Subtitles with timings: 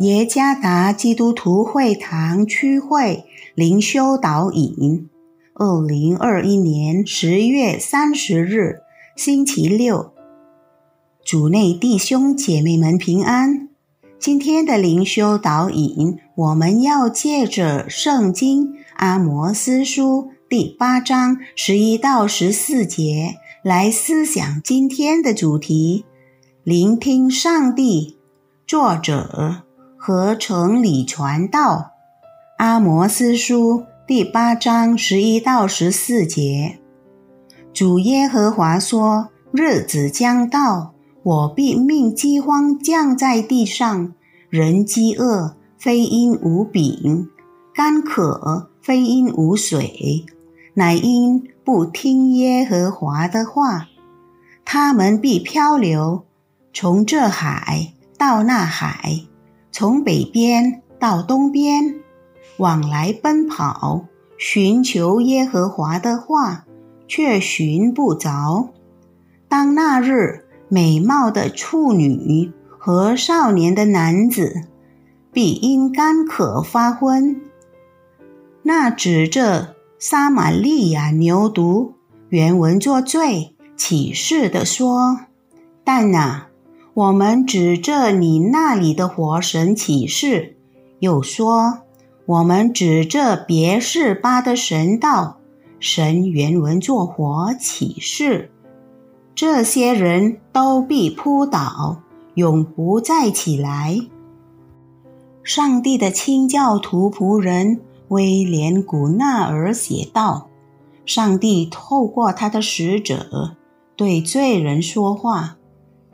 [0.00, 5.10] 耶加达基督徒会堂区会灵修导引，
[5.52, 8.80] 二零二一年十月三十日，
[9.14, 10.12] 星期六，
[11.22, 13.68] 主内弟兄姐妹们平安。
[14.18, 26.06] 今天的灵修导引，我们要借着圣经阿摩斯书第八章十一到十四节来思想今天的主题：
[26.64, 28.16] 聆听上帝。
[28.66, 29.64] 作者
[30.02, 31.92] 合成里传道，
[32.56, 36.78] 阿摩斯书第八章十一到十四节。
[37.74, 44.14] 主耶和华说：“日子将到。”我必命饥荒降在地上，
[44.48, 47.28] 人饥饿非因无饼，
[47.74, 50.24] 干渴非因无水，
[50.72, 53.88] 乃因不听耶和华的话。
[54.64, 56.24] 他们必漂流，
[56.72, 59.26] 从这海到那海，
[59.72, 61.96] 从北边到东边，
[62.58, 64.06] 往来奔跑，
[64.38, 66.64] 寻求耶和华的话，
[67.06, 68.70] 却寻不着。
[69.48, 70.46] 当那日。
[70.72, 74.68] 美貌的处女和少年的男子，
[75.32, 77.40] 必因干渴发昏。
[78.62, 81.94] 那指着撒玛利亚牛犊
[82.28, 85.22] 原文作罪启示的说
[85.82, 86.46] ：“但呐，
[86.94, 90.56] 我们指着你那里的火神启示，
[90.98, 91.80] 又说
[92.26, 95.38] 我们指着别是巴的神道
[95.78, 98.50] 神原文作火启示。”
[99.34, 102.02] 这些人都必扑倒，
[102.34, 103.98] 永不再起来。
[105.42, 110.48] 上帝的清教徒仆人威廉·古纳尔写道
[111.06, 113.56] ：“上帝透过他的使者
[113.96, 115.56] 对罪人说话，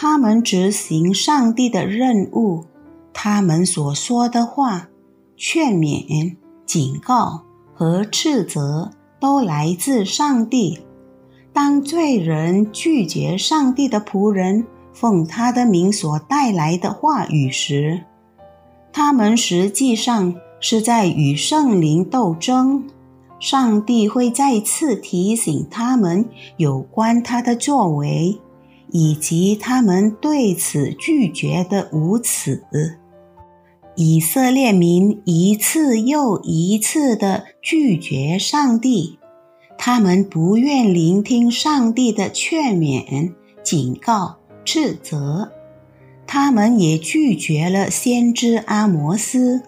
[0.00, 2.66] 他们执行上帝的任务，
[3.12, 4.86] 他们所说的话、
[5.36, 7.42] 劝勉、警告
[7.74, 10.78] 和斥责都来自上帝。”
[11.52, 18.04] 当罪人拒绝上帝的仆人奉他的名所带来的话语时，
[18.92, 22.84] 他们实际上是在与圣灵斗争。
[23.40, 26.24] 上帝会再次提醒他们
[26.56, 28.38] 有关他的作为，
[28.90, 32.64] 以及他们对此拒绝的无耻。
[33.96, 39.18] 以色列民一次又一次地拒绝上帝。
[39.76, 43.32] 他们不愿聆听上帝的劝勉、
[43.62, 45.52] 警告、斥责，
[46.26, 49.62] 他们也拒绝了先知阿摩斯，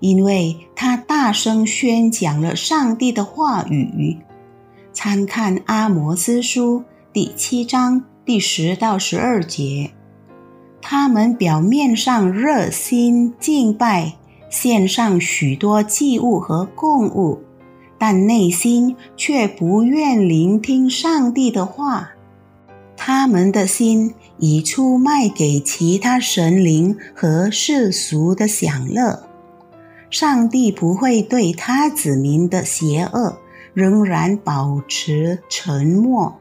[0.00, 4.18] 因为他大声宣讲了上帝的话语。
[4.92, 6.80] 参看《阿摩斯书》
[7.12, 9.90] 第七章第十到十二节。
[10.80, 14.12] 他们表面上热心敬拜，
[14.48, 17.40] 献上许多祭物和供物。
[17.98, 22.10] 但内心却不愿聆听上帝的话，
[22.96, 29.24] 他们的心已出卖给其他神灵和世俗的享乐。
[30.08, 33.40] 上帝不会对他子民的邪恶
[33.74, 36.39] 仍然保持沉默。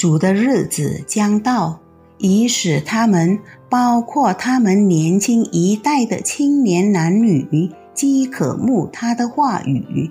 [0.00, 1.78] 主的日子将到，
[2.16, 3.38] 以使他们，
[3.68, 10.10] 包括他们年轻一代的青年男女，饥渴慕他的话语。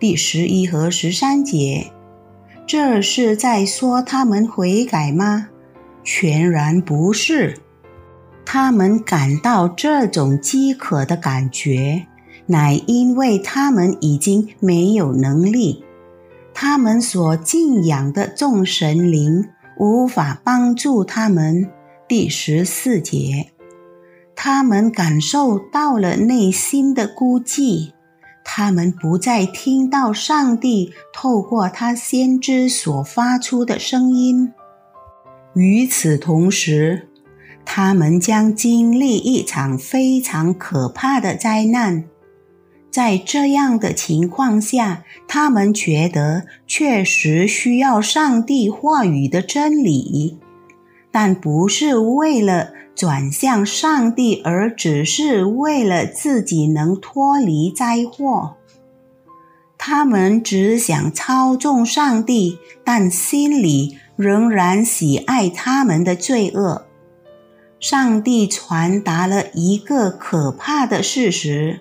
[0.00, 1.92] 第十一和十三节，
[2.66, 5.50] 这是在说他们悔改吗？
[6.02, 7.56] 全然不是。
[8.44, 12.08] 他们感到这种饥渴的感觉，
[12.46, 15.84] 乃因为他们已经没有能力，
[16.64, 21.68] 他们所敬仰的众神灵无法帮助他们。
[22.06, 23.50] 第十四节，
[24.36, 27.90] 他们感受到了内心的孤寂。
[28.44, 34.52] 他们不再听到上帝透过他先知所发出的声音。
[35.54, 37.08] 与此同时，
[37.64, 42.04] 他们将经历一场非常可怕的灾难。
[42.92, 50.38] 在这样的情况下，他们觉得确实需要上帝话语的真理，
[51.10, 52.74] 但不是为了。
[52.94, 58.56] 转向上帝，而只是为了自己能脱离灾祸。
[59.78, 66.84] 他们只想操纵上帝，但心里仍然喜爱他们的罪恶。
[67.80, 71.80] 上帝传达了一个可怕的事实，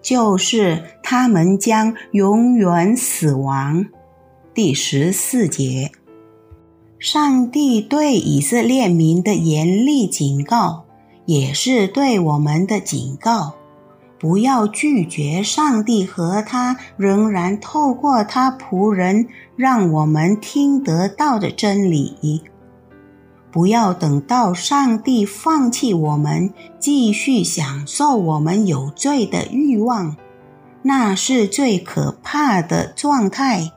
[0.00, 3.86] 就是他们将永远死亡。
[4.54, 5.90] 第十四节。
[6.98, 10.84] 上帝对以色列民的严厉警告，
[11.26, 13.54] 也是对我们的警告：
[14.18, 22.42] 不要拒绝上帝和他仍然透过他仆人让我们听得到的真理。
[23.50, 30.16] 不要等到上帝放弃我们，继续享受我们有罪的欲望，
[30.82, 33.72] 那是最可怕的状态。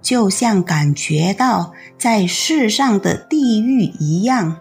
[0.00, 4.56] 就像感觉到在世上的地狱一样，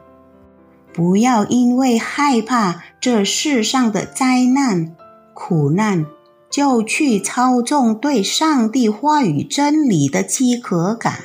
[0.94, 4.96] 不要因为害怕这世上的灾难、
[5.34, 6.06] 苦难，
[6.52, 11.24] 就去操纵对上帝话语真理的饥渴感，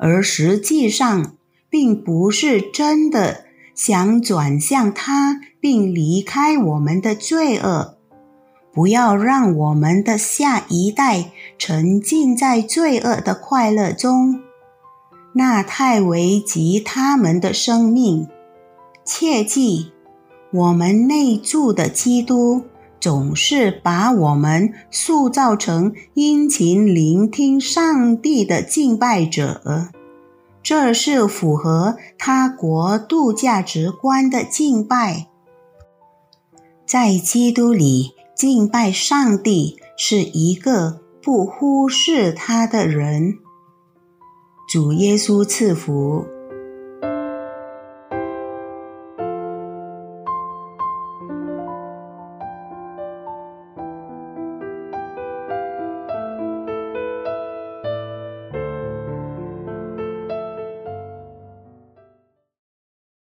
[0.00, 1.35] 而实际上
[1.68, 7.96] 并不是真的想转向他，并离开我们的罪恶。
[8.72, 14.40] 不要让我们的下一代沉浸在罪恶的快乐中，
[15.32, 18.28] 那太危及他们的生命。
[19.02, 19.92] 切记，
[20.52, 22.64] 我们内住的基督
[23.00, 29.90] 总是把我们塑造成殷勤聆听上帝的敬拜者，
[30.66, 35.28] 这是符合他国度价值观的敬拜，
[36.84, 38.16] 在基督里。
[38.34, 43.38] 敬拜上帝是一个不忽视他的人。
[44.68, 46.26] 主耶稣赐福。